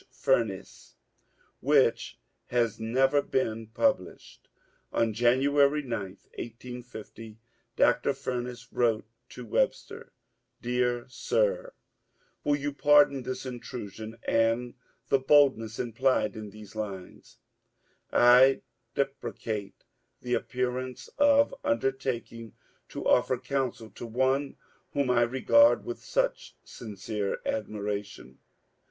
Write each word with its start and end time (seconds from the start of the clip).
Fumess, 0.11 0.95
which 1.59 2.17
has 2.47 2.79
never 2.79 3.21
been 3.21 3.67
published. 3.67 4.49
On 4.91 5.13
January 5.13 5.83
9, 5.83 5.93
1860, 5.99 7.37
Dr. 7.75 8.15
Furness 8.15 8.73
wrote 8.73 9.05
to 9.29 9.45
Web 9.45 9.75
ster:— 9.75 10.11
Deab 10.63 11.11
Sib,— 11.11 11.73
Will 12.43 12.55
you 12.55 12.73
pardon 12.73 13.21
this 13.21 13.45
intrusion 13.45 14.17
and 14.23 14.73
the 15.09 15.19
bold 15.19 15.55
ness 15.59 15.77
implied 15.77 16.35
in 16.35 16.49
these 16.49 16.75
lines? 16.75 17.37
I 18.11 18.63
deprecate 18.95 19.83
the 20.19 20.33
appearance 20.33 21.09
of 21.19 21.53
undertaking 21.63 22.55
to 22.89 23.07
offer 23.07 23.37
counsel 23.37 23.91
to 23.91 24.07
one 24.07 24.57
whom 24.93 25.11
I 25.11 25.21
regard 25.21 25.85
with 25.85 26.03
such 26.03 26.55
sincere 26.63 27.39
admiration. 27.45 28.39